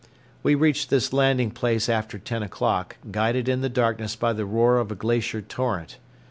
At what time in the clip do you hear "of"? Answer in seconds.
4.79-4.91